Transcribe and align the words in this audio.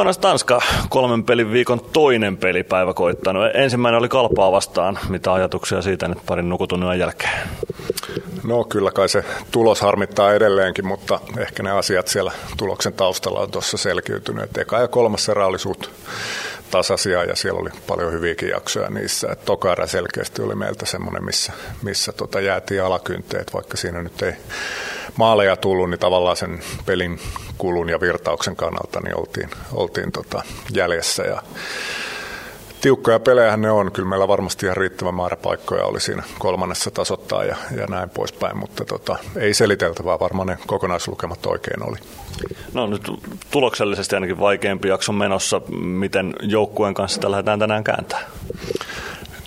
Joonas 0.00 0.18
Tanska, 0.18 0.60
kolmen 0.88 1.24
pelin 1.24 1.52
viikon 1.52 1.80
toinen 1.92 2.36
pelipäivä 2.36 2.94
koittanut. 2.94 3.44
Ensimmäinen 3.54 3.98
oli 3.98 4.08
kalpaa 4.08 4.52
vastaan. 4.52 4.98
Mitä 5.08 5.32
ajatuksia 5.32 5.82
siitä 5.82 6.08
nyt 6.08 6.18
parin 6.26 6.48
nukutunnin 6.48 6.98
jälkeen? 6.98 7.48
No 8.44 8.64
kyllä 8.64 8.90
kai 8.90 9.08
se 9.08 9.24
tulos 9.50 9.80
harmittaa 9.80 10.32
edelleenkin, 10.32 10.86
mutta 10.86 11.20
ehkä 11.38 11.62
ne 11.62 11.70
asiat 11.70 12.08
siellä 12.08 12.32
tuloksen 12.56 12.92
taustalla 12.92 13.40
on 13.40 13.50
tuossa 13.50 13.76
selkiytynyt. 13.76 14.58
eka 14.58 14.78
ja 14.78 14.88
kolmas 14.88 15.28
erä 15.28 15.46
oli 15.46 15.58
suht 15.58 15.86
tasaisia 16.70 17.24
ja 17.24 17.36
siellä 17.36 17.60
oli 17.60 17.70
paljon 17.86 18.12
hyviäkin 18.12 18.48
jaksoja 18.48 18.90
niissä. 18.90 19.32
Et 19.32 19.44
toka 19.44 19.72
erä 19.72 19.86
selkeästi 19.86 20.42
oli 20.42 20.54
meiltä 20.54 20.86
semmoinen, 20.86 21.24
missä, 21.24 21.52
missä 21.82 22.12
tota 22.12 22.40
jäätiin 22.40 22.82
alakynteet, 22.82 23.54
vaikka 23.54 23.76
siinä 23.76 24.02
nyt 24.02 24.22
ei 24.22 24.32
maaleja 25.16 25.56
tullut, 25.56 25.90
niin 25.90 26.00
tavallaan 26.00 26.36
sen 26.36 26.60
pelin 26.86 27.20
kulun 27.58 27.88
ja 27.88 28.00
virtauksen 28.00 28.56
kannalta 28.56 29.00
niin 29.00 29.18
oltiin, 29.18 29.50
oltiin 29.72 30.12
tota 30.12 30.42
jäljessä. 30.74 31.22
Ja 31.22 31.42
tiukkoja 32.80 33.20
pelejä 33.20 33.56
ne 33.56 33.70
on. 33.70 33.92
Kyllä 33.92 34.08
meillä 34.08 34.28
varmasti 34.28 34.66
ihan 34.66 34.76
riittävä 34.76 35.12
määrä 35.12 35.36
paikkoja 35.36 35.84
oli 35.84 36.00
siinä 36.00 36.22
kolmannessa 36.38 36.90
tasoittaa 36.90 37.44
ja, 37.44 37.56
ja 37.76 37.86
näin 37.86 38.10
poispäin, 38.10 38.58
mutta 38.58 38.84
tota, 38.84 39.16
ei 39.36 39.54
seliteltävää, 39.54 40.20
varmaan 40.20 40.48
ne 40.48 40.58
kokonaislukemat 40.66 41.46
oikein 41.46 41.88
oli. 41.88 41.96
No 42.74 42.86
nyt 42.86 43.10
tuloksellisesti 43.50 44.14
ainakin 44.14 44.40
vaikeampi 44.40 44.88
jakso 44.88 45.12
menossa. 45.12 45.60
Miten 45.80 46.34
joukkueen 46.42 46.94
kanssa 46.94 47.20
tällä 47.20 47.34
lähdetään 47.34 47.58
tänään 47.58 47.84
kääntää? 47.84 48.20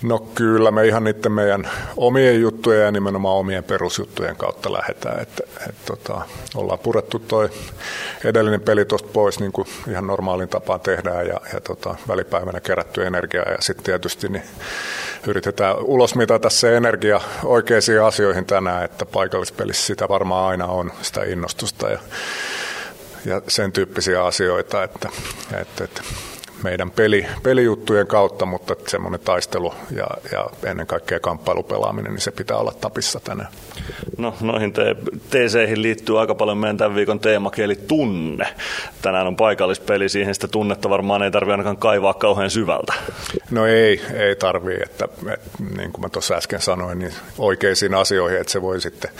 No 0.04 0.18
kyllä, 0.18 0.70
me 0.70 0.86
ihan 0.86 1.04
niiden 1.04 1.32
meidän 1.32 1.70
omien 1.96 2.40
juttujen 2.40 2.84
ja 2.84 2.90
nimenomaan 2.90 3.36
omien 3.36 3.64
perusjuttujen 3.64 4.36
kautta 4.36 4.72
lähdetään. 4.72 5.20
Että, 5.22 5.42
et, 5.68 5.74
tota, 5.86 6.20
ollaan 6.54 6.78
purettu 6.78 7.18
toi 7.18 7.50
edellinen 8.24 8.60
peli 8.60 8.84
tuosta 8.84 9.08
pois, 9.12 9.40
niin 9.40 9.52
kuin 9.52 9.68
ihan 9.90 10.06
normaalin 10.06 10.48
tapaan 10.48 10.80
tehdään 10.80 11.26
ja, 11.26 11.40
ja 11.52 11.60
tota, 11.60 11.94
välipäivänä 12.08 12.60
kerätty 12.60 13.06
energiaa 13.06 13.50
ja 13.50 13.56
sitten 13.60 13.84
tietysti 13.84 14.28
niin 14.28 14.44
yritetään 15.26 15.76
ulosmitata 15.78 16.50
se 16.50 16.76
energia 16.76 17.20
oikeisiin 17.44 18.02
asioihin 18.02 18.46
tänään, 18.46 18.84
että 18.84 19.06
paikallispelissä 19.06 19.86
sitä 19.86 20.08
varmaan 20.08 20.48
aina 20.48 20.66
on, 20.66 20.92
sitä 21.02 21.24
innostusta 21.24 21.90
ja, 21.90 21.98
ja 23.24 23.42
sen 23.48 23.72
tyyppisiä 23.72 24.24
asioita, 24.24 24.82
että, 24.82 25.08
että, 25.60 25.84
että 25.84 26.02
meidän 26.64 26.90
peli, 26.90 27.26
pelijuttujen 27.42 28.06
kautta, 28.06 28.46
mutta 28.46 28.74
semmoinen 28.88 29.20
taistelu 29.20 29.74
ja, 29.96 30.06
ja 30.32 30.46
ennen 30.70 30.86
kaikkea 30.86 31.20
kamppailupelaaminen, 31.20 32.12
niin 32.12 32.20
se 32.20 32.30
pitää 32.30 32.56
olla 32.56 32.72
tapissa 32.80 33.20
tänään. 33.20 33.48
No 34.18 34.34
noihin 34.40 34.72
te- 34.72 34.96
teeseihin 35.30 35.82
liittyy 35.82 36.20
aika 36.20 36.34
paljon 36.34 36.58
meidän 36.58 36.76
tämän 36.76 36.94
viikon 36.94 37.20
teemakin, 37.20 37.64
eli 37.64 37.76
tunne. 37.76 38.46
Tänään 39.02 39.26
on 39.26 39.36
paikallispeli, 39.36 40.08
siihen 40.08 40.34
sitä 40.34 40.48
tunnetta 40.48 40.90
varmaan 40.90 41.22
ei 41.22 41.30
tarvitse 41.30 41.52
ainakaan 41.52 41.76
kaivaa 41.76 42.14
kauhean 42.14 42.50
syvältä. 42.50 42.92
No 43.50 43.66
ei, 43.66 44.00
ei 44.14 44.36
tarvii, 44.36 44.78
että, 44.82 45.04
että 45.32 45.50
niin 45.76 45.92
kuin 45.92 46.00
mä 46.00 46.08
tuossa 46.08 46.34
äsken 46.34 46.60
sanoin, 46.60 46.98
niin 46.98 47.12
oikeisiin 47.38 47.94
asioihin, 47.94 48.40
että 48.40 48.52
se 48.52 48.62
voi 48.62 48.80
sitten 48.80 49.10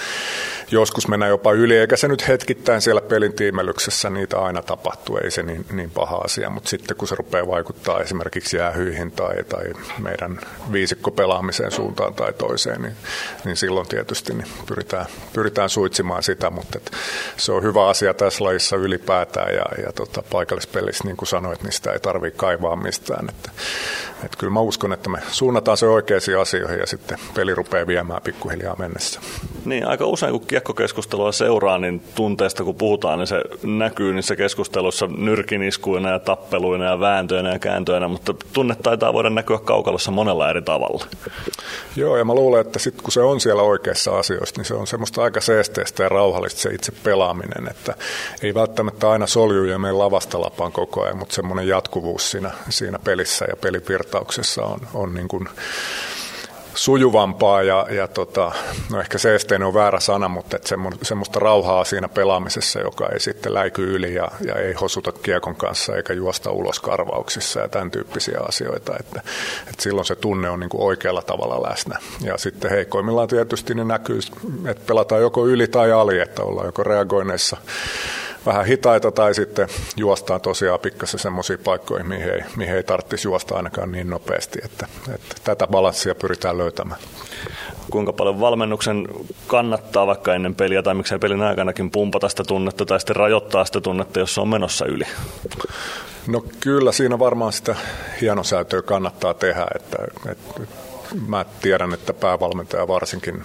joskus 0.71 1.09
mennä 1.09 1.27
jopa 1.27 1.53
yli, 1.53 1.77
eikä 1.77 1.97
se 1.97 2.09
nyt 2.09 2.29
hetkittäin 2.29 2.81
siellä 2.81 3.01
pelin 3.01 3.33
tiimelyksessä 3.33 4.11
niitä 4.11 4.39
aina 4.39 4.63
tapahtuu, 4.63 5.17
ei 5.17 5.31
se 5.31 5.43
niin, 5.43 5.67
niin 5.73 5.91
paha 5.91 6.17
asia, 6.17 6.51
mutta 6.51 6.71
sitten 6.71 6.97
kun 6.97 7.09
se 7.09 7.15
rupeaa 7.15 7.47
vaikuttaa 7.47 8.01
esimerkiksi 8.01 8.57
jäähyihin 8.57 9.13
tai, 9.13 9.45
tai 9.49 9.65
meidän 9.99 10.41
viisikkopelaamiseen 10.73 11.71
suuntaan 11.71 12.15
tai 12.15 12.33
toiseen, 12.33 12.83
niin, 12.83 12.97
niin 13.45 13.57
silloin 13.57 13.89
tietysti 13.89 14.35
niin 14.35 14.49
pyritään, 14.67 15.07
pyritään 15.33 15.71
suitsimaan 15.71 16.23
sitä, 16.23 16.51
mutta 16.51 16.79
et 16.79 16.91
se 17.37 17.53
on 17.53 17.63
hyvä 17.63 17.89
asia 17.89 18.15
tässä 18.15 18.45
lajissa 18.45 18.77
ylipäätään 18.77 19.55
ja, 19.55 19.65
ja 19.87 19.93
tota, 19.93 20.23
paikallispelissä, 20.31 21.05
niin 21.05 21.17
kuin 21.17 21.29
sanoit, 21.29 21.63
niin 21.63 21.73
sitä 21.73 21.93
ei 21.93 22.01
tarvitse 22.01 22.39
kaivaa 22.39 22.77
mistään. 22.77 23.27
Että, 23.29 23.51
et 24.25 24.37
kyllä 24.37 24.53
mä 24.53 24.61
uskon, 24.61 24.93
että 24.93 25.09
me 25.09 25.19
suunnataan 25.31 25.77
se 25.77 25.87
oikeisiin 25.87 26.39
asioihin 26.39 26.79
ja 26.79 26.87
sitten 26.87 27.19
peli 27.35 27.55
rupeaa 27.55 27.87
viemään 27.87 28.23
pikkuhiljaa 28.23 28.77
mennessä. 28.79 29.21
Niin, 29.65 29.87
aika 29.87 30.07
usein 30.07 30.33
kun 30.33 30.47
kiekkokeskustelua 30.47 31.33
seuraa, 31.33 31.79
niin 31.79 32.03
tunteesta 32.15 32.65
kun 32.65 32.75
puhutaan, 32.75 33.19
niin 33.19 33.27
se 33.27 33.43
näkyy 33.63 34.15
niissä 34.15 34.37
keskusteluissa 34.37 35.07
nyrkiniskuina 35.07 36.11
ja 36.11 36.19
tappeluina 36.19 36.85
ja 36.85 37.01
vääntöinä 37.01 37.53
ja 37.53 37.59
kääntöinä, 37.59 38.09
mutta 38.09 38.35
tunne 38.53 38.77
taitaa 38.83 39.13
voida 39.13 39.31
näkyä 39.31 39.59
kaukalossa 39.59 40.11
monella 40.11 40.51
eri 40.51 40.63
tavalla. 40.63 41.07
Joo, 41.97 42.17
ja 42.17 42.25
mä 42.25 42.35
luulen, 42.35 42.61
että 42.61 42.79
sitten 42.79 43.03
kun 43.03 43.13
se 43.13 43.21
on 43.21 43.41
siellä 43.41 43.63
oikeissa 43.63 44.19
asioissa, 44.19 44.55
niin 44.57 44.65
se 44.65 44.75
on 44.75 44.87
semmoista 44.87 45.23
aika 45.23 45.41
seesteistä 45.41 46.03
ja 46.03 46.09
rauhallista 46.09 46.61
se 46.61 46.71
itse 46.71 46.93
pelaaminen, 47.03 47.69
että 47.71 47.95
ei 48.43 48.55
välttämättä 48.55 49.11
aina 49.11 49.27
solju 49.27 49.65
ja 49.65 49.79
mene 49.79 49.93
lavasta 49.93 50.41
lapaan 50.41 50.73
koko 50.73 51.03
ajan, 51.03 51.19
mutta 51.19 51.35
semmoinen 51.35 51.69
jatkuvuus 51.69 52.31
siinä, 52.31 52.51
siinä 52.69 52.99
pelissä 52.99 53.45
ja 53.49 53.57
pelivirtauksessa 54.05 54.63
on, 54.63 54.81
on 54.95 55.15
niin 55.15 55.29
kuin 55.29 55.49
sujuvampaa 56.75 57.63
ja, 57.63 57.87
ja 57.91 58.09
tota, 58.09 58.53
no 58.91 59.01
ehkä 59.01 59.19
seesteinen 59.19 59.69
on 59.69 59.75
väärä 59.75 60.01
sana, 60.01 60.29
mutta 60.29 60.57
et 60.57 60.67
semmoista 61.03 61.41
rauhaa 61.41 61.85
siinä 61.85 62.09
pelaamisessa, 62.09 62.81
joka 62.81 63.09
ei 63.13 63.21
sitten 63.21 63.55
läiky 63.55 63.95
yli 63.95 64.15
ja, 64.15 64.29
ja 64.47 64.55
ei 64.55 64.73
hosuta 64.73 65.13
kiekon 65.13 65.57
kanssa 65.57 65.97
eikä 65.97 66.13
juosta 66.13 66.51
ulos 66.51 66.81
karvauksissa 66.81 67.61
ja 67.61 67.69
tämän 67.69 67.91
tyyppisiä 67.91 68.41
asioita, 68.49 68.93
että, 69.01 69.21
että 69.71 69.83
silloin 69.83 70.05
se 70.05 70.15
tunne 70.15 70.51
on 70.51 70.61
niin 70.61 70.71
kuin 70.71 70.83
oikealla 70.83 71.23
tavalla 71.23 71.71
läsnä. 71.71 71.99
Ja 72.21 72.39
sitten 72.39 72.71
heikoimmillaan 72.71 73.29
tietysti 73.29 73.75
niin 73.75 73.89
näkyy, 73.89 74.19
että 74.69 74.87
pelataan 74.87 75.21
joko 75.21 75.47
yli 75.47 75.69
tai 75.69 75.93
ali, 75.93 76.19
että 76.19 76.43
ollaan 76.43 76.67
joko 76.67 76.83
reagoineissa 76.83 77.57
vähän 78.47 78.67
hitaita 78.67 79.11
tai 79.11 79.35
sitten 79.35 79.69
juostaan 79.97 80.41
tosiaan 80.41 80.81
pikkasen 80.81 81.21
semmoisiin 81.21 81.59
paikkoihin, 81.59 82.09
mihin 82.09 82.31
ei, 82.31 82.41
mihin 82.57 82.77
ei 82.77 82.83
tarvitsisi 82.83 83.29
juosta 83.29 83.55
ainakaan 83.57 83.93
niin 83.93 84.11
nopeasti. 84.11 84.59
Että, 84.65 84.87
että 85.15 85.35
tätä 85.45 85.67
balanssia 85.67 86.15
pyritään 86.15 86.59
löytämään. 86.59 87.01
Kuinka 87.91 88.13
paljon 88.13 88.41
valmennuksen 88.41 89.09
kannattaa 89.47 90.07
vaikka 90.07 90.35
ennen 90.35 90.55
peliä 90.55 90.83
tai 90.83 90.95
miksei 90.95 91.19
pelin 91.19 91.43
aikanakin 91.43 91.91
pumpata 91.91 92.29
sitä 92.29 92.45
tunnetta 92.45 92.87
tai 92.87 93.01
sitten 93.01 93.17
rajoittaa 93.17 93.65
sitä 93.65 93.81
tunnetta, 93.81 94.19
jos 94.19 94.35
se 94.35 94.41
on 94.41 94.49
menossa 94.49 94.87
yli? 94.87 95.05
No 96.27 96.45
kyllä 96.61 96.93
siinä 96.93 97.19
varmaan 97.19 97.53
sitä 97.53 97.77
hienosäätöä 98.21 98.83
kannattaa 98.83 99.35
tehdä. 99.35 99.67
Että, 99.75 99.97
että, 100.31 100.61
mä 101.29 101.45
tiedän, 101.63 101.95
että 101.95 102.15
päävalmentaja 102.15 102.89
varsinkin 102.89 103.43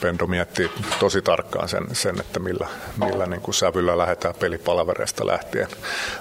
Pendo 0.00 0.26
miettii 0.26 0.70
tosi 0.98 1.22
tarkkaan 1.22 1.68
sen, 1.68 1.84
sen 1.92 2.20
että 2.20 2.40
millä, 2.40 2.66
millä 3.04 3.26
niin 3.26 3.40
kuin 3.40 3.54
sävyllä 3.54 3.98
lähdetään 3.98 4.34
pelipalavereista 4.34 5.26
lähtien 5.26 5.68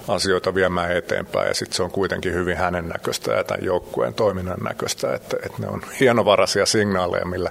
asioita 0.07 0.55
viemään 0.55 0.91
eteenpäin. 0.91 1.47
Ja 1.47 1.53
sitten 1.53 1.75
se 1.75 1.83
on 1.83 1.91
kuitenkin 1.91 2.33
hyvin 2.33 2.57
hänen 2.57 2.87
näköistä 2.87 3.33
ja 3.33 3.43
tämän 3.43 3.65
joukkueen 3.65 4.13
toiminnan 4.13 4.59
näköistä, 4.63 5.13
että, 5.13 5.37
että 5.45 5.61
ne 5.61 5.67
on 5.67 5.81
hienovaraisia 5.99 6.65
signaaleja, 6.65 7.25
millä, 7.25 7.49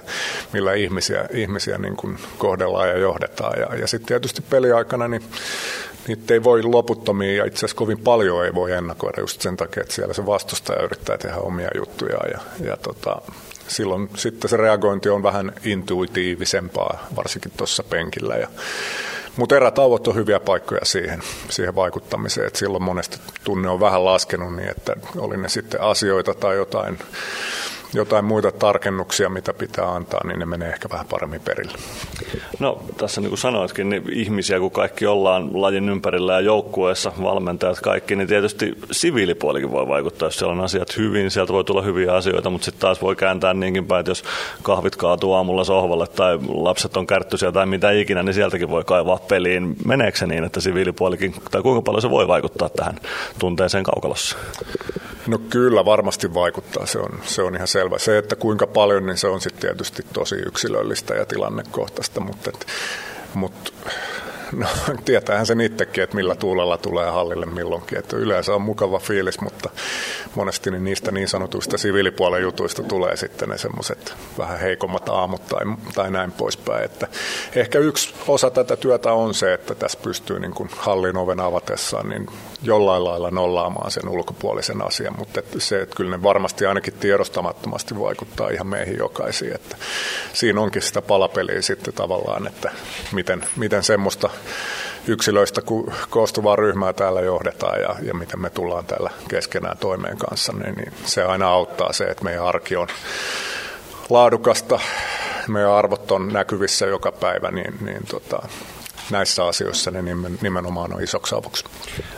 millä 0.53 0.73
ihmisiä, 0.73 1.25
ihmisiä 1.33 1.77
niin 1.77 1.95
kuin 1.95 2.17
kohdellaan 2.37 2.89
ja 2.89 2.97
johdetaan. 2.97 3.59
Ja, 3.59 3.75
ja 3.75 3.87
sitten 3.87 4.07
tietysti 4.07 4.41
peliaikana 4.41 5.07
niin 5.07 5.23
niitä 6.07 6.33
ei 6.33 6.43
voi 6.43 6.63
loputtomia 6.63 7.35
ja 7.35 7.45
itse 7.45 7.57
asiassa 7.57 7.75
kovin 7.75 7.99
paljon 7.99 8.45
ei 8.45 8.53
voi 8.53 8.71
ennakoida 8.71 9.21
just 9.21 9.41
sen 9.41 9.57
takia, 9.57 9.81
että 9.81 9.93
siellä 9.93 10.13
se 10.13 10.25
vastustaja 10.25 10.83
yrittää 10.83 11.17
tehdä 11.17 11.37
omia 11.37 11.69
juttuja 11.75 12.17
ja, 12.33 12.39
ja 12.65 12.77
tota, 12.77 13.21
silloin 13.67 14.09
sitten 14.15 14.49
se 14.49 14.57
reagointi 14.57 15.09
on 15.09 15.23
vähän 15.23 15.53
intuitiivisempaa, 15.63 17.07
varsinkin 17.15 17.51
tuossa 17.57 17.83
penkillä. 17.83 18.35
Ja, 18.35 18.47
mutta 19.37 19.55
erätauot 19.55 20.07
on 20.07 20.15
hyviä 20.15 20.39
paikkoja 20.39 20.85
siihen, 20.85 21.19
siihen 21.49 21.75
vaikuttamiseen, 21.75 22.47
että 22.47 22.59
silloin 22.59 22.83
monesti 22.83 23.17
tunne 23.43 23.69
on 23.69 23.79
vähän 23.79 24.05
laskenut 24.05 24.55
niin, 24.55 24.69
että 24.69 24.95
oli 25.17 25.37
ne 25.37 25.49
sitten 25.49 25.81
asioita 25.81 26.33
tai 26.33 26.55
jotain 26.55 26.99
jotain 27.93 28.25
muita 28.25 28.51
tarkennuksia, 28.51 29.29
mitä 29.29 29.53
pitää 29.53 29.91
antaa, 29.91 30.21
niin 30.23 30.39
ne 30.39 30.45
menee 30.45 30.69
ehkä 30.69 30.89
vähän 30.91 31.05
paremmin 31.09 31.41
perille. 31.41 31.77
No 32.59 32.83
tässä 32.97 33.21
niin 33.21 33.29
kuin 33.29 33.39
sanoitkin, 33.39 33.89
niin 33.89 34.03
ihmisiä 34.11 34.59
kun 34.59 34.71
kaikki 34.71 35.05
ollaan 35.07 35.61
lajin 35.61 35.89
ympärillä 35.89 36.33
ja 36.33 36.39
joukkueessa, 36.39 37.11
valmentajat 37.23 37.79
kaikki, 37.79 38.15
niin 38.15 38.27
tietysti 38.27 38.73
siviilipuolikin 38.91 39.71
voi 39.71 39.87
vaikuttaa, 39.87 40.27
jos 40.27 40.37
siellä 40.37 40.51
on 40.51 40.61
asiat 40.61 40.97
hyvin, 40.97 41.31
sieltä 41.31 41.53
voi 41.53 41.63
tulla 41.63 41.81
hyviä 41.81 42.13
asioita, 42.13 42.49
mutta 42.49 42.65
sitten 42.65 42.81
taas 42.81 43.01
voi 43.01 43.15
kääntää 43.15 43.53
niinkin 43.53 43.85
päin, 43.85 43.99
että 43.99 44.11
jos 44.11 44.23
kahvit 44.63 44.95
kaatuu 44.95 45.33
aamulla 45.33 45.63
sohvalle 45.63 46.07
tai 46.07 46.39
lapset 46.47 46.97
on 46.97 47.07
kärttyisiä 47.07 47.51
tai 47.51 47.65
mitä 47.65 47.91
ikinä, 47.91 48.23
niin 48.23 48.33
sieltäkin 48.33 48.69
voi 48.69 48.83
kaivaa 48.83 49.17
peliin. 49.17 49.75
Meneekö 49.85 50.17
se 50.17 50.27
niin, 50.27 50.43
että 50.43 50.61
siviilipuolikin, 50.61 51.35
tai 51.51 51.61
kuinka 51.61 51.81
paljon 51.81 52.01
se 52.01 52.09
voi 52.09 52.27
vaikuttaa 52.27 52.69
tähän 52.69 52.95
tunteeseen 53.39 53.83
kaukalossa? 53.83 54.37
No 55.27 55.37
kyllä 55.37 55.85
varmasti 55.85 56.33
vaikuttaa, 56.33 56.85
se 56.85 56.99
on, 56.99 57.19
se 57.23 57.41
on 57.41 57.55
ihan 57.55 57.67
selvä. 57.67 57.99
Se, 57.99 58.17
että 58.17 58.35
kuinka 58.35 58.67
paljon, 58.67 59.05
niin 59.05 59.17
se 59.17 59.27
on 59.27 59.41
sitten 59.41 59.61
tietysti 59.61 60.03
tosi 60.13 60.35
yksilöllistä 60.35 61.13
ja 61.15 61.25
tilannekohtaista, 61.25 62.19
mutta, 62.19 62.49
et, 62.49 62.67
mutta 63.33 63.71
No, 64.51 64.67
tietäähän 65.05 65.45
sen 65.45 65.61
itsekin, 65.61 66.03
että 66.03 66.15
millä 66.15 66.35
tuulella 66.35 66.77
tulee 66.77 67.09
hallille 67.09 67.45
milloinkin. 67.45 67.97
Että 67.97 68.17
yleensä 68.17 68.55
on 68.55 68.61
mukava 68.61 68.99
fiilis, 68.99 69.41
mutta 69.41 69.69
monesti 70.35 70.71
niin 70.71 70.83
niistä 70.83 71.11
niin 71.11 71.27
sanotuista 71.27 71.77
siviilipuolen 71.77 72.41
jutuista 72.41 72.83
tulee 72.83 73.17
sitten 73.17 73.49
ne 73.49 73.57
semmoiset 73.57 74.13
vähän 74.37 74.59
heikommat 74.59 75.09
aamut 75.09 75.47
tai, 75.47 75.61
tai 75.95 76.11
näin 76.11 76.31
poispäin. 76.31 76.83
Että 76.83 77.07
ehkä 77.55 77.79
yksi 77.79 78.13
osa 78.27 78.49
tätä 78.49 78.75
työtä 78.75 79.13
on 79.13 79.33
se, 79.33 79.53
että 79.53 79.75
tässä 79.75 79.99
pystyy 80.01 80.39
niin 80.39 80.53
kuin 80.53 80.69
hallin 80.77 81.17
oven 81.17 81.39
avatessaan 81.39 82.09
niin 82.09 82.27
jollain 82.65 83.03
lailla 83.03 83.31
nollaamaan 83.31 83.91
sen 83.91 84.09
ulkopuolisen 84.09 84.87
asian, 84.87 85.15
mutta 85.17 85.39
että 85.39 85.59
se, 85.59 85.81
että 85.81 85.95
kyllä 85.95 86.17
ne 86.17 86.23
varmasti 86.23 86.65
ainakin 86.65 86.93
tiedostamattomasti 86.93 87.99
vaikuttaa 87.99 88.49
ihan 88.49 88.67
meihin 88.67 88.97
jokaisiin. 88.97 89.55
Että 89.55 89.77
siinä 90.33 90.61
onkin 90.61 90.81
sitä 90.81 91.01
palapeliä 91.01 91.61
sitten 91.61 91.93
tavallaan, 91.93 92.47
että 92.47 92.71
miten, 93.11 93.45
miten 93.55 93.83
semmoista 93.83 94.29
yksilöistä 95.07 95.61
koostuvaa 96.09 96.55
ryhmää 96.55 96.93
täällä 96.93 97.21
johdetaan 97.21 97.81
ja, 97.81 97.95
ja 98.01 98.13
miten 98.13 98.41
me 98.41 98.49
tullaan 98.49 98.85
täällä 98.85 99.09
keskenään 99.29 99.77
toimeen 99.77 100.17
kanssa, 100.17 100.53
niin, 100.53 100.75
niin 100.75 100.93
se 101.05 101.23
aina 101.23 101.47
auttaa 101.47 101.93
se, 101.93 102.03
että 102.03 102.23
meidän 102.23 102.45
arki 102.45 102.75
on 102.75 102.87
laadukasta, 104.09 104.79
meidän 105.47 105.71
arvot 105.71 106.11
on 106.11 106.27
näkyvissä 106.27 106.85
joka 106.85 107.11
päivä, 107.11 107.51
niin, 107.51 107.73
niin 107.81 108.01
tota, 108.09 108.47
näissä 109.11 109.45
asioissa 109.45 109.91
ne 109.91 110.01
nimenomaan 110.41 110.93
on 110.93 111.03
isoksi 111.03 111.35
avuksi. 111.35 111.65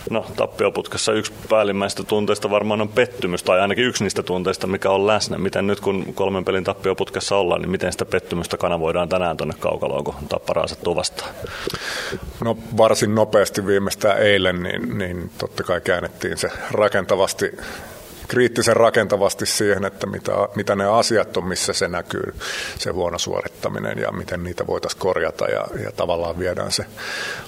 No 0.10 0.26
tappioputkassa 0.36 1.14
yksi 1.14 1.34
päällimmäistä 1.50 2.04
tunteista 2.04 2.50
varmaan 2.50 2.82
on 2.82 2.90
pettymys, 2.90 3.44
tai 3.44 3.60
ainakin 3.60 3.86
yksi 3.86 4.04
niistä 4.04 4.24
tunteista, 4.24 4.68
mikä 4.68 4.90
on 4.90 5.08
läsnä. 5.08 5.38
Miten 5.38 5.68
nyt 5.68 5.80
kun 5.80 6.14
kolmen 6.14 6.46
pelin 6.46 6.64
tappioputkassa 6.64 7.36
ollaan, 7.36 7.62
niin 7.62 7.72
miten 7.72 7.92
sitä 7.92 8.06
pettymystä 8.06 8.58
kanavoidaan 8.58 9.10
tänään 9.10 9.38
tuonne 9.38 9.56
kaukaloon, 9.60 10.04
kun 10.04 10.16
tapparaa 10.30 10.64
asettuu 10.64 10.96
vastaan? 10.96 11.32
No 12.44 12.58
varsin 12.78 13.16
nopeasti 13.16 13.66
viimeistään 13.66 14.22
eilen, 14.22 14.64
niin, 14.64 14.98
niin 14.98 15.32
totta 15.38 15.64
kai 15.64 15.82
käännettiin 15.82 16.38
se 16.38 16.50
rakentavasti 16.72 17.52
kriittisen 18.28 18.76
rakentavasti 18.76 19.46
siihen, 19.46 19.86
että 19.86 20.08
mitä, 20.08 20.32
mitä 20.56 20.76
ne 20.76 20.86
asiat 20.86 21.38
on, 21.38 21.48
missä 21.48 21.74
se 21.74 21.88
näkyy, 21.88 22.34
se 22.78 22.92
huono 22.92 23.20
suorittaminen 23.20 23.98
ja 23.98 24.12
miten 24.12 24.44
niitä 24.44 24.68
voitaisiin 24.68 25.00
korjata 25.00 25.46
ja, 25.46 25.68
ja 25.84 25.92
tavallaan 25.92 26.40
viedään 26.40 26.72
se 26.72 26.86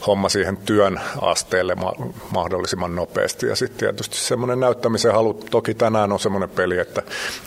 homma 0.07 0.29
siihen 0.29 0.57
työn 0.57 0.99
asteelle 1.21 1.75
ma- 1.75 1.93
mahdollisimman 2.33 2.95
nopeasti. 2.95 3.45
Ja 3.45 3.55
sitten 3.55 3.77
tietysti 3.79 4.17
semmoinen 4.17 4.59
näyttämisen 4.59 5.13
halu, 5.13 5.33
toki 5.33 5.73
tänään 5.73 6.11
on 6.11 6.19
semmoinen 6.19 6.49
peli, 6.49 6.77
että 6.77 7.01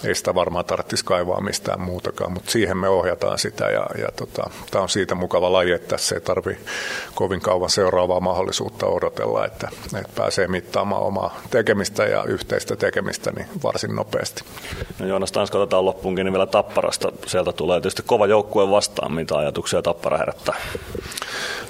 ei 0.04 0.14
sitä 0.14 0.34
varmaan 0.34 0.64
tarvitsisi 0.64 1.04
kaivaa 1.04 1.40
mistään 1.40 1.80
muutakaan, 1.80 2.32
mutta 2.32 2.50
siihen 2.50 2.76
me 2.76 2.88
ohjataan 2.88 3.38
sitä 3.38 3.64
ja, 3.64 3.86
ja 3.98 4.08
tota, 4.16 4.50
tämä 4.70 4.82
on 4.82 4.88
siitä 4.88 5.14
mukava 5.14 5.52
laji, 5.52 5.72
että 5.72 5.88
tässä 5.88 6.14
ei 6.14 6.20
tarvi 6.20 6.58
kovin 7.14 7.40
kauan 7.40 7.70
seuraavaa 7.70 8.20
mahdollisuutta 8.20 8.86
odotella, 8.86 9.46
että, 9.46 9.68
että 9.98 10.12
pääsee 10.16 10.48
mittaamaan 10.48 11.02
omaa 11.02 11.40
tekemistä 11.50 12.04
ja 12.04 12.24
yhteistä 12.24 12.76
tekemistä 12.76 13.21
pelissä 13.24 13.50
niin 13.52 13.62
varsin 13.62 13.96
nopeasti. 13.96 14.44
No 14.98 15.06
Joonas 15.06 15.32
Tanska 15.32 15.58
otetaan 15.58 15.84
loppuunkin 15.84 16.24
niin 16.24 16.32
vielä 16.32 16.46
Tapparasta. 16.46 17.12
Sieltä 17.26 17.52
tulee 17.52 17.80
tietysti 17.80 18.02
kova 18.06 18.26
joukkue 18.26 18.70
vastaan. 18.70 19.12
Mitä 19.12 19.38
ajatuksia 19.38 19.82
Tappara 19.82 20.18
herättää? 20.18 20.54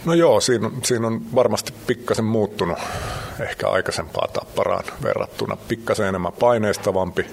No 0.04 0.14
joo, 0.14 0.40
siinä, 0.40 0.70
siinä 0.84 1.06
on 1.06 1.20
varmasti 1.34 1.72
pikkasen 1.86 2.24
muuttunut 2.24 2.78
ehkä 3.40 3.68
aikaisempaa 3.68 4.28
Tapparaan 4.32 4.84
verrattuna. 5.02 5.56
Pikkasen 5.68 6.06
enemmän 6.06 6.32
paineistavampi 6.32 7.26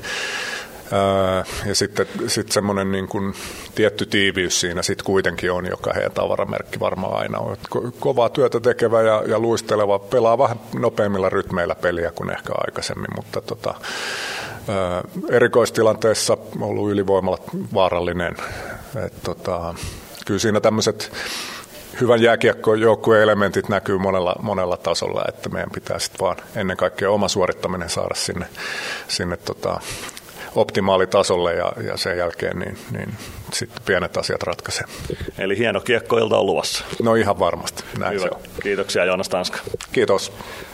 ja 1.65 1.75
sitten 1.75 2.07
sit 2.27 2.51
semmoinen 2.51 2.91
niin 2.91 3.07
kuin 3.07 3.33
tietty 3.75 4.06
tiiviys 4.06 4.59
siinä 4.59 4.81
sitten 4.81 5.06
kuitenkin 5.06 5.51
on, 5.51 5.65
joka 5.65 5.94
heidän 5.94 6.12
tavaramerkki 6.12 6.80
varmaan 6.80 7.19
aina 7.19 7.39
on. 7.39 7.57
Ko- 7.75 7.91
kovaa 8.00 8.30
työtä 8.30 8.59
tekevä 8.59 9.01
ja, 9.01 9.24
ja 9.27 9.39
luisteleva, 9.39 10.00
pelaa 10.00 10.38
vähän 10.38 10.59
nopeimmilla 10.80 11.30
rytmeillä 11.30 11.75
peliä 11.75 12.12
kuin 12.12 12.31
ehkä 12.31 12.53
aikaisemmin, 12.57 13.09
mutta 13.15 13.41
tota, 13.41 13.74
ää, 14.68 15.03
erikoistilanteessa 15.30 16.38
ollut 16.62 16.92
ylivoimalla 16.92 17.38
vaarallinen. 17.74 18.35
Et 19.06 19.13
tota, 19.24 19.74
kyllä 20.25 20.39
siinä 20.39 20.59
tämmöiset 20.59 21.12
hyvän 22.01 22.21
jääkiekkojoukkueen 22.21 23.24
elementit 23.24 23.69
näkyy 23.69 23.97
monella, 23.97 24.35
monella 24.42 24.77
tasolla, 24.77 25.25
että 25.27 25.50
meidän 25.50 25.71
pitää 25.71 26.00
sitten 26.00 26.19
vaan 26.19 26.38
ennen 26.56 26.77
kaikkea 26.77 27.12
oma 27.12 27.27
suorittaminen 27.27 27.89
saada 27.89 28.15
sinne, 28.15 28.45
sinne 29.07 29.38
tota, 29.38 29.80
optimaalitasolle 30.55 31.53
ja, 31.53 31.73
ja 31.87 31.97
sen 31.97 32.17
jälkeen 32.17 32.59
niin, 32.59 32.77
niin 32.91 33.13
sitten 33.53 33.81
pienet 33.85 34.17
asiat 34.17 34.43
ratkaisee. 34.43 34.85
Eli 35.37 35.57
hieno 35.57 35.79
kiekkoilta 35.81 36.37
on 36.37 36.45
luvassa. 36.45 36.85
No 37.03 37.15
ihan 37.15 37.39
varmasti, 37.39 37.83
näin 37.99 38.13
Hyvä. 38.13 38.23
se 38.23 38.29
on. 38.35 38.41
Kiitoksia 38.63 39.05
Joonas 39.05 39.29
Tanska. 39.29 39.59
Kiitos. 39.91 40.31